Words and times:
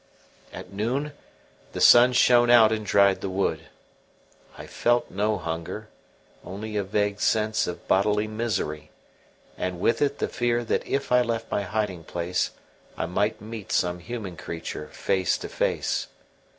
At 0.51 0.73
noon 0.73 1.11
the 1.73 1.79
sun 1.79 2.13
shone 2.13 2.49
out 2.49 2.71
and 2.71 2.83
dried 2.83 3.21
the 3.21 3.29
wood. 3.29 3.67
I 4.57 4.65
felt 4.65 5.11
no 5.11 5.37
hunger, 5.37 5.89
only 6.43 6.75
a 6.75 6.83
vague 6.83 7.19
sense 7.21 7.67
of 7.67 7.87
bodily 7.87 8.27
misery, 8.27 8.89
and 9.59 9.79
with 9.79 10.01
it 10.01 10.17
the 10.17 10.27
fear 10.27 10.63
that 10.63 10.83
if 10.87 11.11
I 11.11 11.21
left 11.21 11.51
my 11.51 11.61
hiding 11.61 12.03
place 12.03 12.49
I 12.97 13.05
might 13.05 13.41
meet 13.41 13.71
some 13.71 13.99
human 13.99 14.37
creature 14.37 14.87
face 14.87 15.37
to 15.37 15.47
face. 15.47 16.07